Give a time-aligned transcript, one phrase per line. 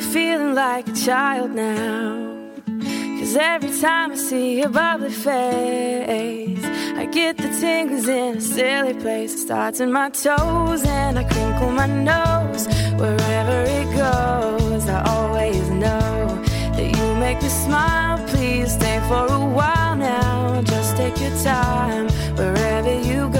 [0.00, 2.36] Feeling like a child now.
[3.18, 6.64] Cause every time I see your bubbly face,
[7.00, 9.34] I get the tingles in a silly place.
[9.34, 12.66] It starts in my toes and I crinkle my nose.
[12.98, 16.42] Wherever it goes, I always know
[16.76, 18.18] that you make me smile.
[18.28, 20.62] Please stay for a while now.
[20.62, 23.39] Just take your time wherever you go.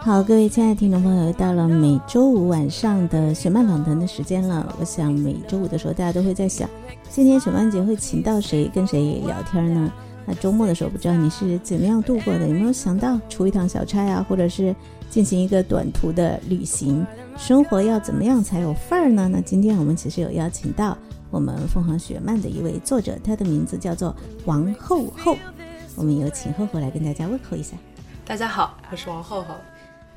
[0.00, 4.76] 好，各位亲爱的听众朋友，又到了每周五晚上的雪漫访谈的时间了。
[4.78, 6.68] 我想每周五的时候，大家都会在想，
[7.08, 9.90] 今天雪漫姐会请到谁，跟谁聊天呢？
[10.26, 12.46] 那周末的时候，不知道你是怎么样度过的？
[12.46, 14.76] 有没有想到出一趟小差啊，或者是
[15.08, 17.06] 进行一个短途的旅行？
[17.36, 19.28] 生活要怎么样才有范儿呢？
[19.30, 20.96] 那今天我们其实有邀请到
[21.30, 25.36] 我们凤凰雪漫的一位作者，他的名字叫做王厚厚。
[25.96, 27.76] 我们有请厚厚来跟大家问候一下。
[28.24, 29.54] 大家好，我是王厚厚，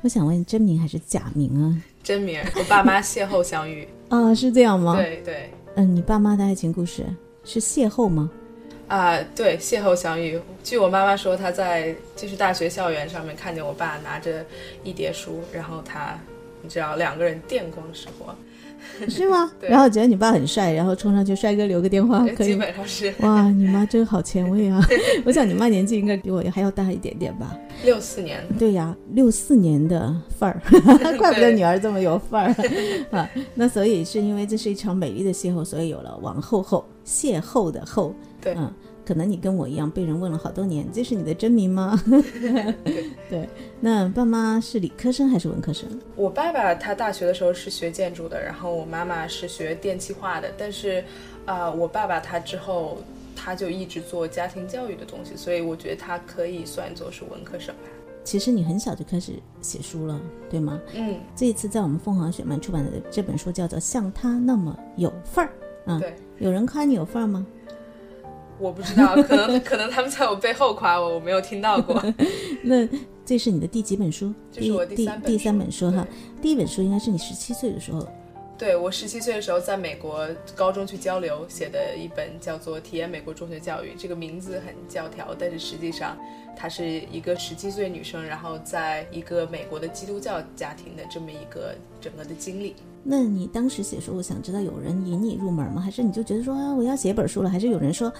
[0.00, 1.82] 我想问真名还是假名啊？
[2.02, 2.40] 真名。
[2.56, 7.04] 我爸妈邂逅相遇，啊， 是这样吗？，对对嗯，你爸妈的爱情故事
[7.44, 8.30] 是邂逅吗？
[8.86, 10.40] 啊、对，邂逅相遇。
[10.64, 14.42] 据我妈妈说，她在就是大学校园上面看见我爸拿着
[14.82, 16.18] 一叠书，然后他，
[16.62, 18.34] 你知道两个人电光石火，
[19.08, 19.50] 是吗？
[19.60, 22.56] 对然后觉得你爸很帅，然后冲上去，帅哥留个电话可基以。
[22.56, 24.80] 本上是哇，你妈真好前卫啊！
[25.24, 27.56] 我想你妈年纪应该比我还要大一点点吧？
[27.84, 28.42] 六四年。
[28.58, 30.60] 对呀，六四年的范儿，
[31.16, 32.54] 怪不得女儿这么有范儿
[33.16, 33.28] 啊！
[33.54, 38.14] 那所以是因为这是一场美丽的邂逅，所以有了王后后邂逅的后。
[38.40, 38.72] 对嗯，
[39.08, 41.98] 可能你跟我一样被人问了好多年，这是你的真名吗？
[43.30, 43.48] 对，
[43.80, 45.88] 那爸妈是理科生还是文科生？
[46.14, 51.02] 我爸爸他大学的时候是学建筑的，然后我妈妈是学电气化的，但是，
[51.46, 52.98] 啊、我爸爸他之后
[53.34, 57.88] 他就一直做家庭教育的东西，所以我觉得他可以算作是文科生吧。
[58.24, 59.32] 其实你很小就开始
[59.62, 60.20] 写书了，
[60.50, 60.78] 对吗？
[60.92, 65.52] 嗯，这一次在我们凤凰雪漫出版的这本书叫做《像他那么有范儿》
[65.90, 66.14] 啊，对。
[66.40, 67.46] 有人夸你有范儿吗？
[68.58, 72.02] 我不知道， 可能可能他们在我背后夸我，我没有听到过。
[72.62, 72.88] 那
[73.24, 74.32] 这是你的第几本书？
[74.50, 76.06] 这是我第第三本第三本书哈。
[76.42, 78.06] 第一本书应该是你十七岁的时候，
[78.58, 80.26] 对我十七岁的时候在美国
[80.56, 86.16] 高中去交流写的一本叫做《体验美国中学教育》，这个名字很教条，但是实际上
[86.56, 92.74] 它是一个十七岁女生，然后在一个美国的基督教家庭的这么一个整个的经历。
[93.04, 95.80] 那你当时写书，我想知道有人引你入门吗？
[95.80, 97.48] 还是你就觉得说啊，我要写本书了？
[97.48, 98.12] 还是有人说，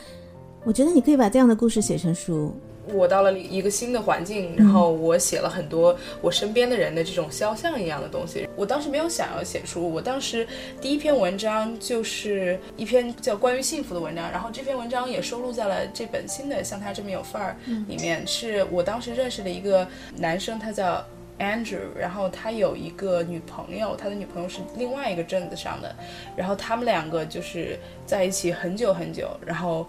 [0.69, 2.55] 我觉得你可以把这样的故事写成书？
[2.93, 8.47] 我到了一个新的环境，然后我写了很多我身边的人的这种肖像一样的东西。
[8.55, 10.47] 我当时没有想要写书，我当时
[10.79, 17.57] 第一篇文章就是一篇叫关于幸福的文章，然后这篇文章也收录在了这本新的《像他这么有范儿》
[17.89, 18.27] 里面。
[18.27, 21.03] 是我当时认识的一个男生，他叫
[21.39, 25.97] Andrew，然后他有一个女朋友，他的女朋友是另外一个镇子上的，
[26.37, 29.89] 然后他们两个就是在一起很久很久，然后。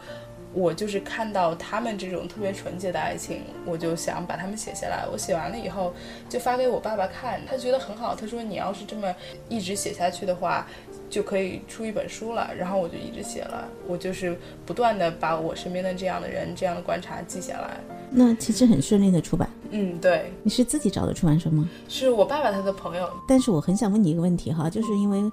[0.53, 5.05] 我就是看到他们这种特别纯洁的爱情，我就想把他们写下来。
[5.11, 5.93] 我写完了以后，
[6.27, 8.15] 就发给我爸爸看，他觉得很好。
[8.15, 9.13] 他说：“你要是这么
[9.47, 10.67] 一直写下去的话，
[11.09, 17.77] 就可以出一本书了。”然后我就一直写了，我就是不断的把我身边的这样的人、这样的观察记下来。
[18.09, 19.47] 那其实很顺利的出版。
[19.69, 21.69] 嗯，对，你是自己找的出版社吗？
[21.87, 23.07] 是我爸爸他的朋友。
[23.27, 25.31] 但是我很想问你一个问题哈，就是因为，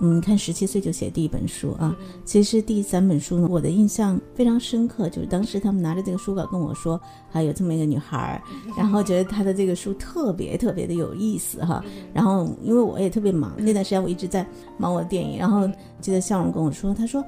[0.00, 7.00] 嗯，看十七岁就写第一本书啊，其实第三本书呢，我的印象非常深刻，就是当时他们拿着这个书稿跟我说，
[7.30, 8.42] 还有这么一个女孩儿，
[8.76, 14.46] 然后觉得她的这个书特别特别的有意思哈，然后因为我也特别忙，那段时间我一直在
[14.76, 15.68] 忙我的电影，然后
[16.00, 17.24] 记得笑容跟我说，他说。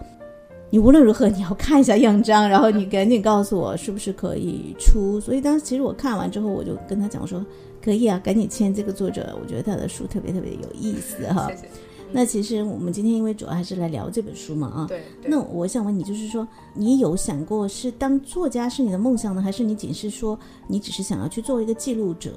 [0.71, 5.19] 你无论如何你要看一下样章，然后你赶紧告诉我是不是可以出。
[5.19, 7.43] 所以当时其实我看完之后，我就跟他讲说，
[7.82, 11.49] 可以啊，赶紧签这个作者，我觉得他的书特别特别有意思哈。
[11.49, 11.71] 谢谢。
[12.13, 14.87] 那其实我们今天因为主要还是来聊这本书嘛啊。
[14.89, 15.03] 对。
[15.23, 22.33] 对那我想问你，就是说，你有想过是当作家是你的梦想呢，还是你仅是说你只是想要去做一个记录者？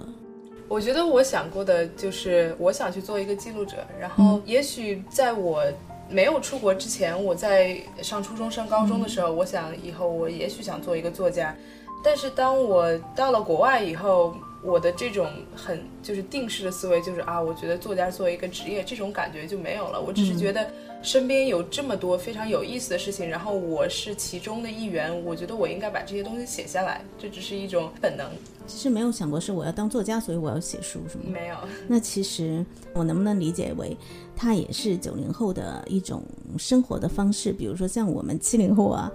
[0.68, 5.62] 我觉得我想过的就是我想去做一个记录者，然后也许在我
[6.10, 11.54] 没有出国之前，我在上初中、上高中的时候，我想以后我也许想做一个作家，
[12.02, 20.00] 但是当我到了国外以后，我的这种很就是定式的思维就是啊，我觉得作家作为一个职业，这种感觉就没有了。
[20.00, 20.69] 我只是觉得
[21.01, 28.30] 身边有这么多非常有意思的事情，然后我是其中的一员，我觉得我应该把这些东西写下来，这只是一种本能。
[28.68, 31.24] 其实没有想过是我要当作家，所以我要写书，是吗？
[31.27, 31.56] 没有。
[31.88, 32.63] 那其实
[32.94, 33.98] 我能不能理解为，
[34.36, 36.24] 它也是九零后的一种
[36.57, 37.51] 生活的方式？
[37.51, 39.12] 比如说像我们七零后啊，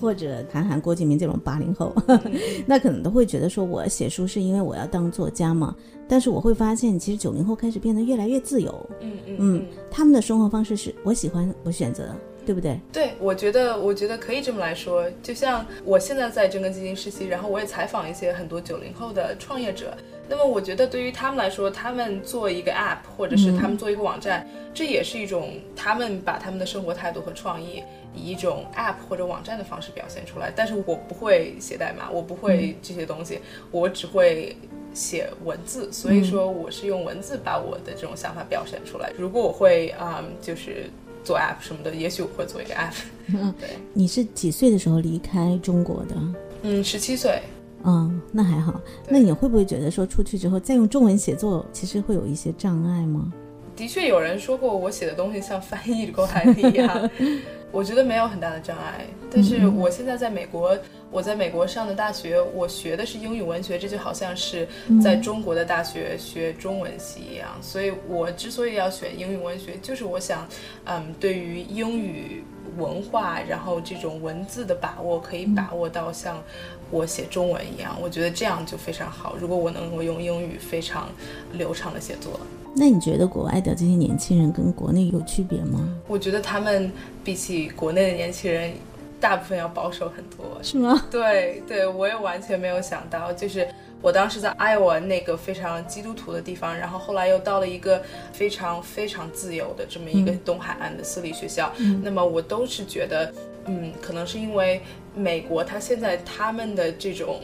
[0.00, 1.94] 或者韩寒、郭敬明这种八零后，
[2.66, 5.74] 那可能都会觉得说，我写书是因为我要当作家嘛。
[6.08, 8.90] 但是我会发现，其实九零后开始变得越来越自由。
[9.00, 12.14] 嗯嗯嗯，他们的生活方式是我喜欢，我选择。
[12.46, 12.80] 对不对？
[12.90, 15.04] 对，我觉得，我觉得可以这么来说。
[15.22, 19.94] 就像我现在在真根基金实习，然后我也采访一些很多九零后的创业者。
[20.26, 27.82] 那么，我觉得对于他们来说，他们做一个 app，或者是他们做一个网站，这也是一种他们把他们的生活态度和创意
[28.14, 30.50] 以一种 app 或者网站的方式表现出来。
[30.56, 33.40] 但是我不会写代码，我不会这些东西，
[33.70, 34.56] 我只会
[34.94, 35.92] 写文字。
[35.92, 39.12] 所以说，我是用文字把我的这种想法表现出来。
[39.18, 40.90] 如果我会啊，就是。
[41.24, 42.94] 做 app 什么的，也许我会做一个 app。
[43.60, 46.14] 对，你是几岁的时候离开中国的？
[46.62, 47.42] 嗯，十七岁。
[47.84, 48.80] 嗯，那还好。
[49.10, 53.30] 那你会不会觉得说出去之后再用中文写作，其实会有一些障碍吗？
[53.76, 57.10] 的确有人说过我写的东西像翻译过来的一样。
[57.70, 60.76] 我觉得没有很大的障碍，但是我现在在美国，
[61.10, 64.66] 我在美国上的大学，我学的是英语文学，这就好像是
[65.02, 67.48] 在中国的大学学中文系一样。
[67.60, 70.48] 所以我之所以要选英语文学，就是我想，
[70.86, 72.42] 嗯，对于英语
[72.78, 76.42] 文化，然后这种文字的把握，可以把握到像
[76.90, 77.96] 我写中文一样。
[78.00, 79.36] 我觉得这样就非常好。
[79.38, 81.10] 如果我能够用英语非常
[81.52, 82.40] 流畅的写作。
[82.74, 85.88] 那你觉得国外的这些年轻人跟国内有区别吗？
[86.06, 86.92] 我觉得他们
[87.24, 88.72] 比起国内的年轻人，
[89.20, 91.04] 大部分要保守很多，是吗？
[91.10, 93.66] 对对，我也完全没有想到，就是
[94.00, 98.00] 我当时在艾瓦那个非常基督徒的地方，然后后来又到了一个
[98.32, 101.72] 非常非常自由的这么一个东海岸的私立学校，
[102.02, 103.32] 那么我都是觉得，
[103.64, 104.80] 嗯，可能是因为
[105.16, 107.40] 美国它现在他们的这种。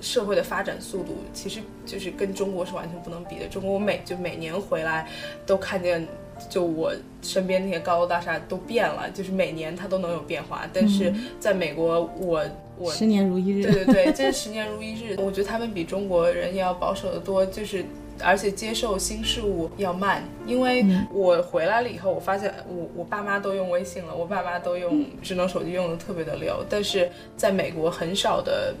[0.00, 3.46] 社会的发展速度其实就是跟中国是完全不能比的。
[3.48, 5.08] 中国我每就每年回来，
[5.46, 6.06] 都看见
[6.48, 6.92] 就我
[7.22, 10.68] 身边那些高楼大厦都变了，就是每年它都能有变化。
[10.72, 12.42] 但是在美国，我
[12.78, 13.62] 我十年如一日。
[13.64, 15.16] 对对对， 真是十年如一日。
[15.18, 17.84] 我觉得他们比中国人要保守的多，就是
[18.22, 20.24] 而且接受新事物要慢。
[20.46, 28.74] 因为我回来了以后，我发现我我爸妈都用微信了，我爸妈都用智能手机用的特别的溜，但是在美国很少的。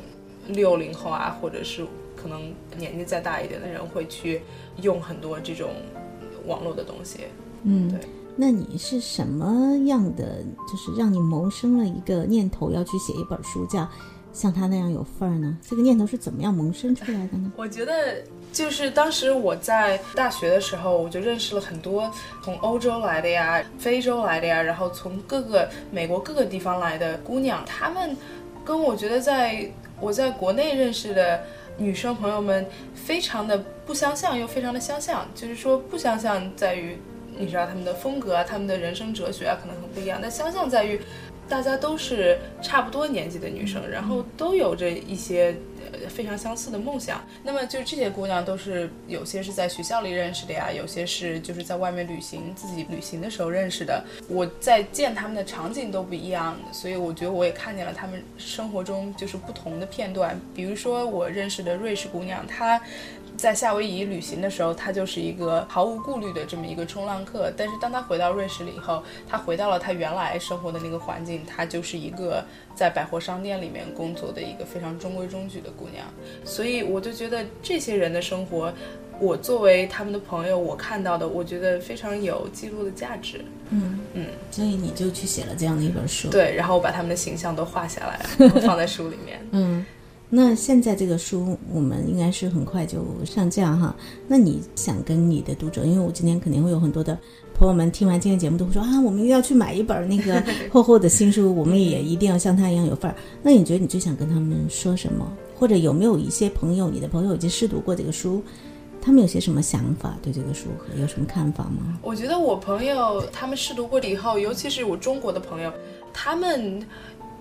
[0.48, 4.42] 六零后啊，或者是可能年纪再大一点的人会去
[4.82, 5.70] 用很多这种
[6.46, 7.20] 网络的东西。
[7.62, 8.00] 嗯，对。
[8.36, 13.86] 那你是什么样的，就是让你萌生了一个念头要去写一本书，叫
[14.32, 15.58] 像他那样有份儿呢？
[15.60, 17.52] 这个念头是怎么样萌生出来的呢？
[17.56, 22.10] 我觉得就是当时我在大学的时候，我就认识了很多
[22.42, 28.16] 从欧洲来的呀、非洲来的呀，然后从各个美国各个地方来的姑娘，她们
[28.64, 29.70] 跟我觉得在。
[30.00, 31.42] 我在国内认识的
[31.76, 35.26] 女生朋友们，非常的不相像，又非常的相像。
[35.34, 36.98] 就是说，不相像在于，
[37.36, 40.18] 你知道他们的风格啊，他们的人生哲学啊，可能很不一样。
[40.20, 41.00] 但相像在于，
[41.48, 45.54] 大家都是差不多年纪的女生，然后都有着一些。
[46.08, 54.04] 非常相似的梦想，那么就这些姑娘都是有些是在学校里认识的呀，有些是就是在外面旅行自己旅行的时候认识的。
[54.28, 60.38] 我在见他们的场景都不一样，所以我觉得我也看见了她们生活中就是不同的片段。
[60.54, 62.80] 比如说我认识的瑞士姑娘，她。
[63.40, 67.50] 在夏威夷旅行的时候，他就是一个毫无顾虑的这么一个冲浪客。
[67.56, 72.44] 但是当他回到瑞士了以后，他回到了他原来生活的那个环境，他就是一个
[72.74, 76.06] 在百货商店里面工作的一个非常中规中矩的姑娘。
[76.44, 78.70] 所以我就觉得这些人的生活，
[79.18, 83.42] 我作为他们的朋友，我看到的，我觉得非常有记录的价值。
[83.70, 86.28] 嗯嗯，所以你就去写了这样的一本书。
[86.28, 88.20] 对，然后我把他们的形象都画下来，
[88.60, 89.40] 放在书里面。
[89.52, 89.86] 嗯。
[90.32, 93.94] 那现在这个书我们应该是很快就上架哈。
[94.28, 97.18] 那你想跟你的读者，因为我今天肯定会有很多的
[97.52, 103.16] 朋友们听完今天节目都会说啊，我们又要去买一本那个 厚厚的新书，我们也一定要像他一样有范儿。
[103.42, 105.30] 那你觉得你最想跟他们说什么？
[105.58, 108.42] 或者有没有一些朋友，你的朋友已经试读过这个书，
[109.02, 110.16] 他们有些什么想法？
[110.22, 111.98] 对这个书盒有什么看法吗？
[112.02, 115.70] 我觉得我朋友他们试读过了以后，尤其是我中国的朋友，
[116.14, 116.80] 他们，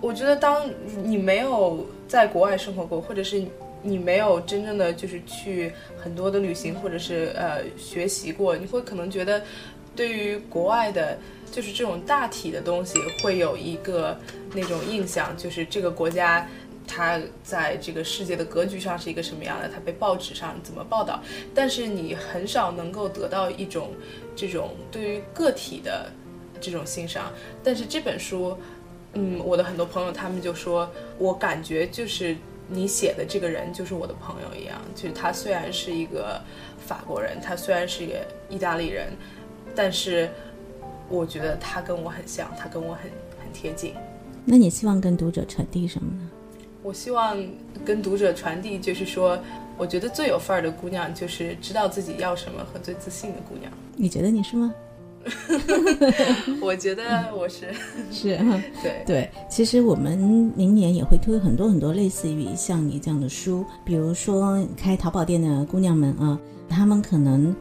[0.02, 0.70] 我觉得当
[1.04, 3.44] 你没有在国外生活过，或者是
[3.82, 9.42] 你没有真正的就是去很多的旅行，或者是呃学习过，你会可能觉得
[9.96, 11.18] 对于国外的，
[11.52, 14.18] 就是这种大体的东西会有一个
[14.54, 16.48] 那种印象，就是这个国家。
[16.92, 19.70] 它在这个世界的格局上是一个什么样的？
[19.70, 21.22] 它被报纸上怎么报道？
[21.54, 23.92] 但是你很少能够得到一种
[24.36, 26.12] 这种对于个体的
[26.60, 27.32] 这种欣赏。
[27.64, 28.58] 但是这本书，
[29.14, 32.36] 嗯，我的很多朋友他们就说，我感觉就是
[32.68, 34.80] 你写的这个人就是我的朋友一样。
[34.96, 36.40] 就是他虽然是一个
[36.78, 38.16] 法国人，他虽然是一个
[38.50, 39.12] 意大利人，
[39.76, 40.30] 但是
[41.10, 43.04] 我觉得他跟我很像，他跟我很
[43.42, 43.96] 很贴近。
[44.46, 46.30] 那你希望跟读者传递什么呢？
[46.82, 47.38] 我希望
[47.84, 49.38] 跟读者传递，就是说，
[49.78, 53.72] 我觉得最有范儿的姑娘，就是知道自己要什么和最自信的姑娘。
[53.96, 54.74] 你觉得你是吗？
[56.62, 57.68] 我觉得我是
[58.12, 58.38] 是，
[58.82, 59.30] 对对。
[59.50, 60.18] 其实我们
[60.56, 67.56] 明年也会推很多很多类似于像你这样的书，比如说开淘宝店的姑娘们啊，她们可能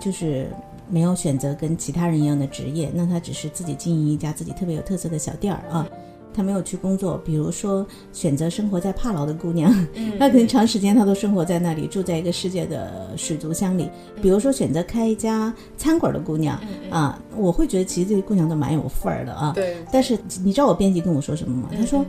[0.00, 0.50] 就是
[0.88, 5.86] 没有选择跟其他人一样的职业，那她只是自己经营一家自己特别有特色的小店儿啊。
[6.34, 9.72] 她没有去工作，比如说选择生活在帕劳的姑娘，
[10.18, 13.88] 她可能长时间她都生活在那里，住在一个世界的水族箱里。
[14.20, 16.60] 比如说选择开一家餐馆的姑娘
[16.90, 19.52] 啊，我会觉得其实这些姑娘都蛮有范儿的啊。
[19.54, 19.76] 对。
[19.92, 21.70] 但是你知道我编辑跟我说什么吗？
[21.76, 22.04] 他说：“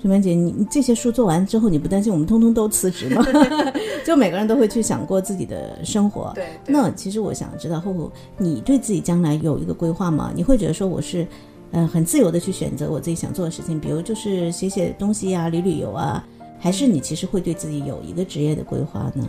[0.00, 3.22] 水曼姐，你你这些书做完之后，你不担心我们通通都辞职吗？
[4.06, 6.32] 就每个人都会去想过自己的生活。
[6.34, 6.46] 对。
[6.66, 10.32] 那其实我想知道，后后你对自己将来有一个规划吗？
[10.34, 11.26] 你会觉得说我是？
[11.72, 16.24] 嗯，很自由的去选择我自己想做的事情，比如就是写写东西呀、旅旅游啊，
[16.58, 19.28] 还是你其实会对自己有一个职业的规划呢？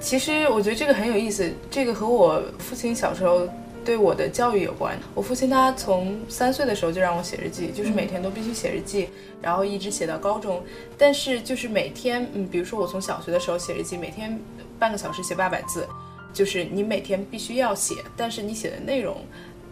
[0.00, 3.48] 其实我觉得这个很有意思，这个和我父亲小时候
[3.84, 4.98] 对我的教育有关。
[5.14, 9.08] 我父亲他从三岁的时候就让我写日记，就是每天都必须写日记，
[9.40, 10.62] 然后一直写到高中。
[10.98, 14.38] 但是就是每天，嗯，比如说我从小学的时候写日记，每天
[14.78, 15.86] 半个小时写八百字，
[16.34, 19.16] 就是你每天必须要写，但是你写的内容，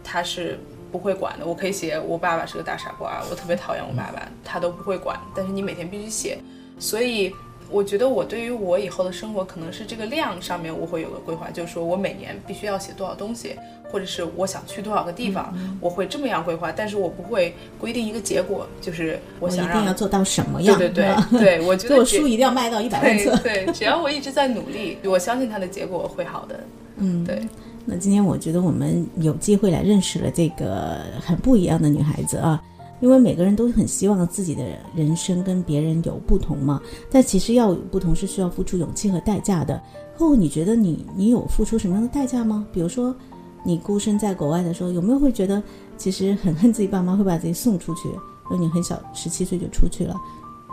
[0.03, 0.57] 它是。
[0.97, 5.19] 不会管的，我可以写我爸爸是个大傻瓜，我特别讨厌我爸爸，他都不会管。
[5.35, 6.37] 但是你每天必须写，
[6.79, 7.29] 所以
[7.69, 13.55] 我觉得我对于我以后的生活，可能是这个量上面我会有个规划，就是说我每年必须要写多少东西，
[13.91, 16.71] 或者是我想去多少个地方，我会这么样规划。
[16.71, 20.77] 但是我不会规定一个结果，就是我想一定要做到什么样。
[20.77, 23.35] 对对对对，我觉得我书一定要卖到一百万册。
[23.43, 26.57] 对，只要我一直在努力，我相信它的结果会好的。
[26.97, 27.41] 嗯，对。
[27.85, 32.61] 那今天我觉得我们有机会来认识了这个很不一样的女孩子啊，
[32.99, 34.63] 因为每个人都很希望自己的
[34.95, 39.81] 人生跟别人有不同嘛，但其实要有不同是需要付出勇气和代价的。
[40.17, 42.65] 后，你觉得你你有付出什么样的代价吗？
[42.71, 43.15] 比如说，
[43.63, 45.61] 你孤身在国外的时候，有没有会觉得
[45.97, 48.09] 其实很恨自己爸妈会把自己送出去？
[48.49, 50.15] 而你很小，十七岁就出去了。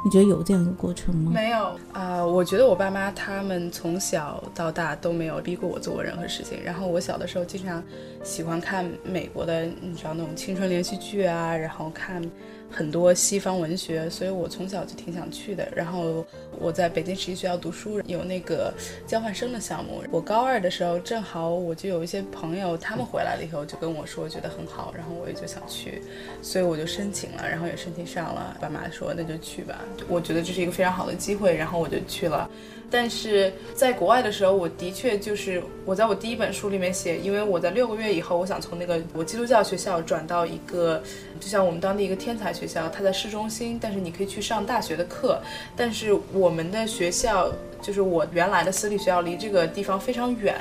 [0.04, 1.30] 你觉得有这样一个过程吗？
[1.32, 6.58] 没有啊，我觉得我爸妈他们从小到大都没有逼过我做过任何事情。
[6.64, 7.82] 然后我小的时候经常
[8.22, 12.22] 喜欢看美国的，你知道那种青春连续剧啊，然后看。
[12.72, 15.68] 很多西方文学，所以我从小就挺想去的。
[15.76, 16.24] 然后
[16.58, 18.72] 我在北京实习学校读书，有那个
[19.06, 20.02] 交换生的项目。
[20.10, 26.02] 我高二的时候，正好我就有一些朋友，他们回来了以后就跟我说，觉得很好，然后我也就想去，
[26.40, 28.56] 所以我就申请了，然后也申请上了。
[28.60, 32.48] 爸妈说那就去吧，我觉得这是一个非常好的机会，然后我就去了。
[32.92, 41.02] 但是在国外的时候，我的确就是我在我第一本书里面写，因为我在六个月以后，我想从那个我基督教学校转到一个，
[41.40, 45.40] 就像我们当地一个天才学校，它在市中心，但是你可以去上大学的课。
[45.74, 50.54] 但是我们的学校，就是我原来的私立学校，离这个地方非常远，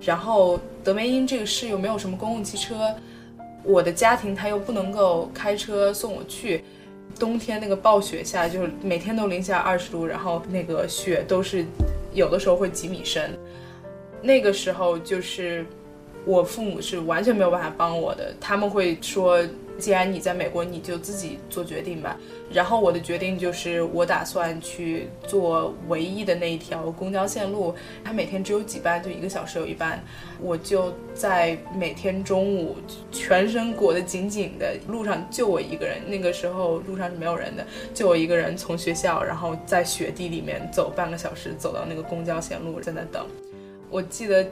[0.00, 2.94] 然后德梅因这个市又没有什么公共汽车，
[3.64, 6.62] 我的家庭他又不能够开车送我去。
[7.18, 11.64] 冬天那个暴雪下，就是每天都零下二十度，然后那个雪都是
[12.12, 13.38] 有的时候会几米深。
[14.20, 15.64] 那个时候就是
[16.24, 19.42] 我父母是完全没有办法帮我的，他们会说。
[19.78, 22.16] 既然你在美国，你就自己做决定吧。
[22.52, 27.74] 然后我的决定就是，我打算去做唯一的那一条公交线路，
[28.04, 30.02] 它每天只有几班，就一个小时有一班。
[30.40, 32.76] 我就在每天中午，
[33.10, 35.98] 全身裹得紧紧的，路上就我一个人。
[36.06, 43.26] 那个时候路上是没有人的，就我一个人从学校，然后在雪地里面走半个小时，走到那个公交线路，在那等。
[43.90, 44.46] 我记得。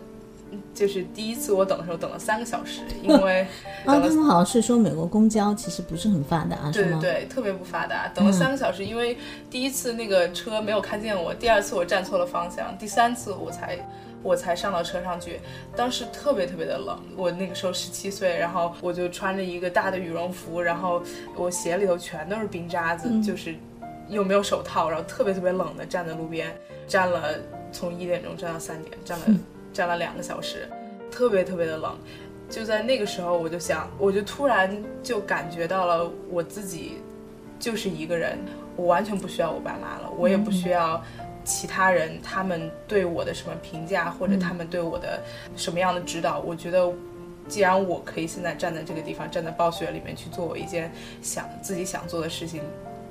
[0.74, 3.42] 就是第一次我等的时候等了三个小时，因为
[3.84, 8.08] 啊，他们好像是说美国公交其实不是很发达，对对对，特别不发达。
[8.14, 9.16] 等了三个小时，因为
[9.50, 13.78] 第一次那个车没有看见我，第二次我站错了方向，第三次我才
[14.22, 15.40] 我才上到车上去。
[15.76, 21.02] 当时特别特别的冷，我那个时候十七岁，然后我就穿着一个大的羽绒服，然后
[21.36, 23.54] 我鞋里头全都是冰渣子，就是
[24.08, 26.54] 又没有手套，然后特别特别冷的站在路边，
[26.86, 27.34] 站了
[27.72, 29.24] 从一点钟站到三点，站了
[29.72, 30.68] 站了两个小时，
[31.10, 31.96] 特别特别的冷。
[32.48, 36.98] 就在那个时候，我就想，我就突然就感觉到了我自己
[37.58, 38.38] 就是一个人，
[38.74, 41.00] 我完全不需要我爸妈了，我也不需要
[41.44, 45.22] 其他人他们对我的什么评价，或者他们对我的
[45.54, 46.40] 什么样的指导。
[46.40, 46.92] 我觉得，
[47.46, 50.90] 既然我可以现在站在这个地方，站在暴雪里面去做我一件
[51.22, 52.62] 想自己想做的事情，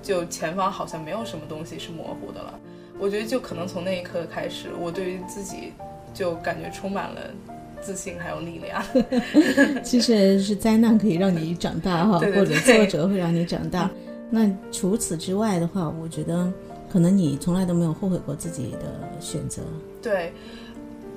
[0.02, 2.60] 就前方好像没有什么东西是模糊的了。
[3.00, 5.72] 我觉得，就可能从那一刻开始，我对于自己
[6.14, 7.22] 就感觉充满了。
[7.82, 8.84] 自信还有力量，
[9.82, 13.90] 其实是灾难可以让你长大哈，或者挫折会让你长大。
[14.30, 16.52] 那除此之外的话，我觉得
[16.92, 19.62] 可能你从来都没有后悔过自己的选择。
[20.02, 20.34] 对，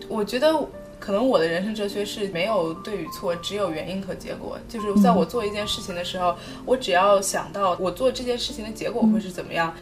[0.08, 0.54] 我觉得
[1.00, 4.56] 可能我的人生哲学是没有对与错，只有原因和结果。
[4.68, 9.74] 就是在我做一件事情的时候，我只要想到我做这件事情的结果会是怎么样。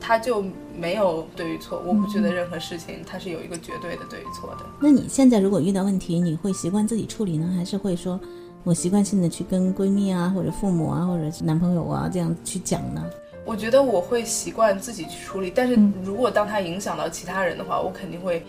[0.00, 0.44] 他就
[0.78, 4.64] 没有对与错，我不觉得任何事情它是有一个绝对的对与错的。
[4.80, 8.18] 那你现在如果遇到问题，你会习惯自己处理呢，还是会说，
[8.64, 13.04] 我习惯性的去跟闺蜜啊，或者父母啊，或者男朋友啊这样去讲呢？
[13.44, 18.44] 我觉得我会习惯自己去处理，但是如果当他影响到其他人的话，我肯定会。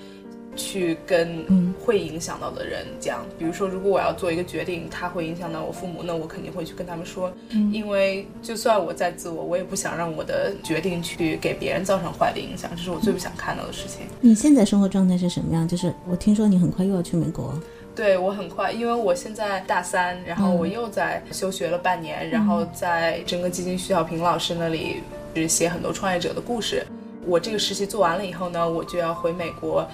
[0.56, 7.32] 去跟会影响到的人讲，比如说，如果我要做一个决定，他会影响到我父母，那我肯定会去跟他们说，
[7.72, 14.02] 因为就算我再自我，我也不想让我的决定去给别人造成坏的影响，这是我最不想看到的事情。
[14.20, 15.68] 你现在生活状态是什么样？
[15.68, 17.54] 就是我听说你很快又要去美国，
[17.96, 24.98] 对我很快，因为我现在大三，然后我又在休学了半年，然后在整个基金徐小平老师那里
[25.36, 26.86] 是写很多创业者的故事。
[27.26, 29.88] 我这个实习做完了以后呢，我就要回美国。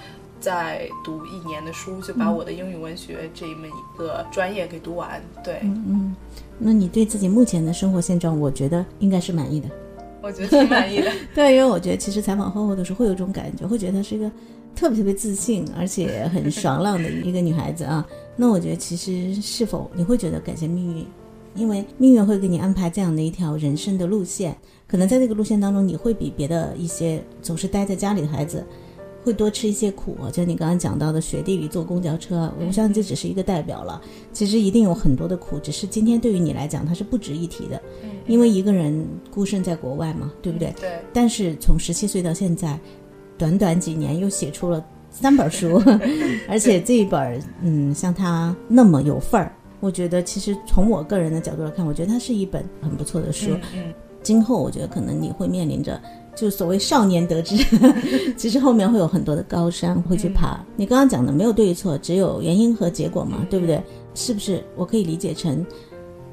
[0.46, 5.20] 再读一年的书，就把我的英语文学这么一个专业给读完。
[5.42, 6.14] 对，嗯，
[6.56, 9.68] 那你对自己目前的生活现状，我觉得应该是满意的。
[10.22, 11.10] 我觉得挺满意的。
[11.34, 14.30] 对，因为我觉得其实采访后后的时候会有一种感觉，会觉得她是一个
[14.76, 18.06] 特别特别自信，而且很爽朗的一个女孩子啊。
[18.38, 21.04] 那我觉得其实是否你会觉得感谢命运，
[21.56, 28.64] 因为命运会给你安排这样的一条人生的路线，可能在这个路线当中，你会比别的一些总是待在家里的孩子。
[29.26, 34.00] 会多吃一些苦，就你刚刚讲到的雪地里坐公交车，我相信这只是一个代表了。
[34.32, 37.82] 其实一定有很多的苦，只是今天对于你来讲它是不值一提的，
[38.28, 40.72] 因为一个人孤身在国外嘛，对不对？
[40.78, 41.00] 对。
[41.12, 42.78] 但是从十七岁到现在，
[43.36, 45.82] 短短几年又写出了三本书，
[46.48, 53.50] 而且这一本嗯像他那么有份儿，我觉得其实从我个人的角度来看，我觉得它是一本很不错的书。
[53.74, 53.92] 嗯。
[54.22, 56.00] 今后我觉得可能你会面临着。
[56.36, 57.56] 就所谓少年得志，
[58.36, 60.60] 其实后面会有很多的高山会去爬。
[60.76, 63.82] 你刚刚讲的没有对与错，只有原因和结果嘛，对不对？
[64.14, 64.62] 是不是？
[64.76, 65.64] 我可以理解成，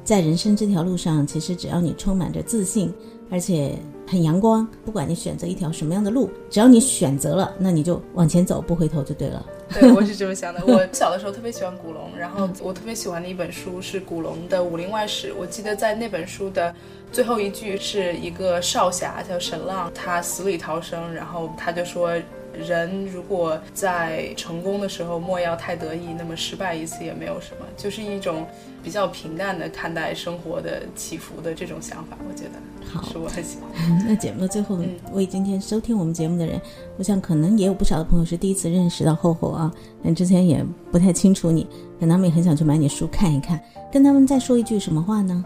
[0.04, 2.94] 在人生这条路上，其实只要你充满着自信，
[3.30, 9.46] 而且很阳光，不管你选择一条什么样的路，只要你选择了，那你就往前走，不回头就对了。
[9.74, 10.64] 对， 我是这么想的。
[10.66, 15.32] 我小的时候特别喜欢古龙，然后 我特别喜欢的一本书是古龙的《武林外史》。
[15.38, 16.74] 我记得在那本书的。
[17.12, 22.12] 最后一句是一个少侠叫沈浪，他死里逃生，然后他就说：
[22.54, 28.46] 人如果在成功的时候莫要太得意，那么失败一次也没有什么，就是一种
[28.84, 32.52] 比较平淡的看待生活的起伏的这种想法，我觉得
[32.86, 33.70] 好，是我很喜欢。
[34.08, 34.78] 那节目的最后，
[35.14, 36.62] 为今天收听我们节目的人，
[36.98, 41.64] 我想可能也有不少的朋友是第一次认识到厚厚啊，但之前也不太清楚你，
[42.00, 43.60] 可能他们也很想去买你书看一看，
[43.92, 45.44] 跟他们再说一句什么话呢？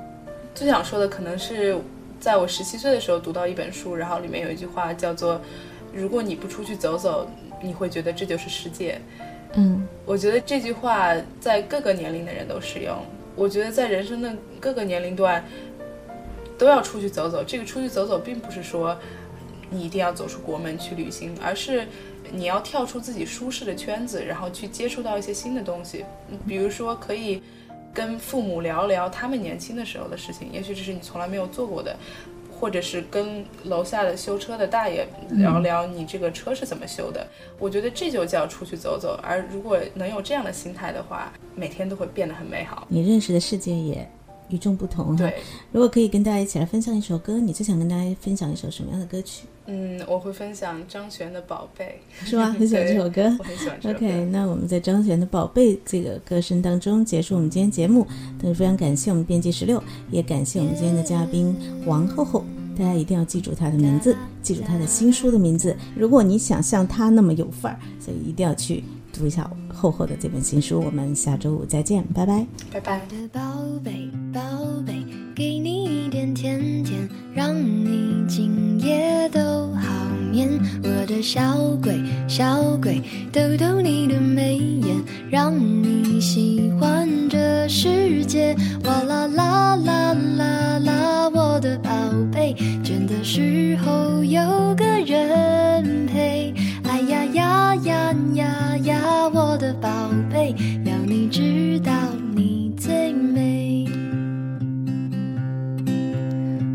[0.53, 1.79] 最想说的可能是，
[2.19, 5.39] 在我十七岁的时候读到一本书，然后里面有一句话叫做
[5.93, 7.29] ：“如果你不出去走走，
[7.61, 8.99] 你会觉得这就是世界。”
[9.55, 12.95] 嗯，我觉得这句话在各个年龄的人都适用。
[13.35, 15.43] 我觉得在人生的各个年龄段
[16.57, 17.43] 都要出去走走。
[17.43, 18.97] 这个出去走走，并不是说
[19.69, 21.87] 你一定要走出国门去旅行，而是
[22.31, 26.05] 你要跳出自己舒适的圈子，然后去接触到一些新的东西。
[26.47, 27.41] 比如说可以。
[27.93, 31.97] 跟父母聊聊他们年轻的时候的事情，也许这是你从来没有做过的，
[32.59, 37.25] 或者是跟楼下的修车的大爷聊聊你这个车是怎么修的。
[37.59, 39.19] 我觉得这就叫出去走走。
[39.21, 42.87] 而如果能有这样的心态的话，每天都会变得很美好。
[42.89, 44.09] 你认识的世界也
[44.49, 45.15] 与众不同。
[45.15, 45.35] 对，
[45.71, 49.45] 如果可以跟大家一起来分享一首歌，你最想跟大家分享一首什么样的歌曲？
[49.69, 52.55] 嗯，我会分享张悬的《宝贝》， 是吗？
[52.57, 53.77] 很喜欢这首歌， 我很喜欢。
[53.93, 58.07] OK，那我们在张悬的《宝贝》这个歌声当中结束我们今天节目。
[58.41, 61.55] 但是非常感谢我们编辑十六，也感谢我们今天的嘉宾
[61.85, 62.45] 王厚厚。
[62.77, 65.75] 大家一定要记住他的名字，记住他的新书的名字。
[65.95, 68.83] 如果你想像他那么有范儿，所以一定要去。
[69.17, 70.79] 读一下厚厚的这本新书。
[70.79, 73.01] 我们下周五再见，拜拜，拜拜。
[73.01, 73.39] 我的宝
[73.83, 74.41] 贝，宝
[74.85, 74.93] 贝，
[75.35, 79.39] 给你一点甜甜，让你今夜都
[79.73, 80.47] 好眠。
[80.83, 83.01] 我的小鬼，小鬼，
[83.31, 84.95] 逗逗你的眉眼，
[85.29, 88.55] 让你喜欢这世界。
[88.85, 91.89] 哇啦啦啦啦啦，我的宝
[92.31, 92.53] 贝，
[92.83, 94.41] 倦的时候有
[94.75, 96.16] 个人陪。
[99.33, 99.89] 我的宝
[100.31, 101.91] 贝，要你知道
[102.33, 103.85] 你最美。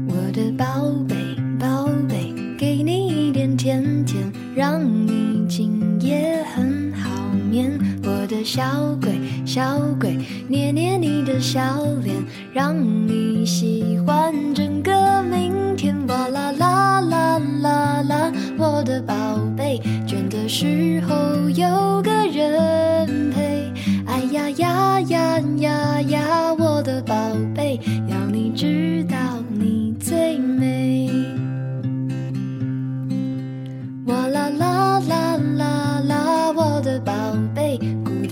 [0.07, 1.17] 我的宝贝，
[1.59, 7.11] 宝贝，给你一点甜甜，让你今夜很好
[7.51, 7.73] 眠。
[8.05, 8.62] 我的小
[9.01, 12.15] 鬼，小鬼，捏捏你的小脸，
[12.53, 12.77] 让
[13.09, 14.12] 你喜欢